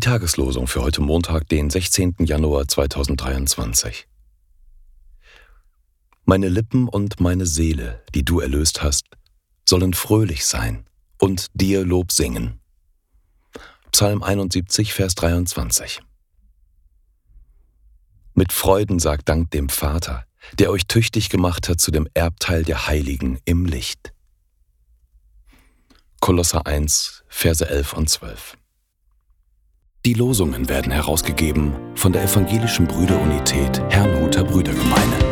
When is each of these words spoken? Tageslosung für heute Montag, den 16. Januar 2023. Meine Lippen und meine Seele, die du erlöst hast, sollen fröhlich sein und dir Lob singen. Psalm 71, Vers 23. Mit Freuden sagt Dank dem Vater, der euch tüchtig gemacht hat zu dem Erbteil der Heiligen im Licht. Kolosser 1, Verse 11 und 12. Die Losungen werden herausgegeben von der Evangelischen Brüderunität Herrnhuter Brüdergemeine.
Tageslosung 0.00 0.66
für 0.66 0.82
heute 0.82 1.00
Montag, 1.00 1.48
den 1.48 1.70
16. 1.70 2.16
Januar 2.18 2.66
2023. 2.66 4.08
Meine 6.24 6.48
Lippen 6.48 6.88
und 6.88 7.20
meine 7.20 7.46
Seele, 7.46 8.02
die 8.12 8.24
du 8.24 8.40
erlöst 8.40 8.82
hast, 8.82 9.04
sollen 9.68 9.94
fröhlich 9.94 10.44
sein 10.44 10.84
und 11.20 11.46
dir 11.54 11.84
Lob 11.84 12.10
singen. 12.10 12.58
Psalm 13.92 14.24
71, 14.24 14.92
Vers 14.92 15.14
23. 15.14 16.00
Mit 18.34 18.52
Freuden 18.52 18.98
sagt 18.98 19.28
Dank 19.28 19.52
dem 19.52 19.68
Vater, 19.68 20.24
der 20.58 20.72
euch 20.72 20.88
tüchtig 20.88 21.28
gemacht 21.30 21.68
hat 21.68 21.80
zu 21.80 21.92
dem 21.92 22.08
Erbteil 22.14 22.64
der 22.64 22.88
Heiligen 22.88 23.38
im 23.44 23.64
Licht. 23.64 24.12
Kolosser 26.18 26.66
1, 26.66 27.15
Verse 27.38 27.68
11 27.68 27.92
und 27.92 28.08
12. 28.08 28.56
Die 30.06 30.14
Losungen 30.14 30.70
werden 30.70 30.90
herausgegeben 30.90 31.74
von 31.94 32.10
der 32.10 32.22
Evangelischen 32.22 32.86
Brüderunität 32.86 33.78
Herrnhuter 33.90 34.42
Brüdergemeine. 34.42 35.25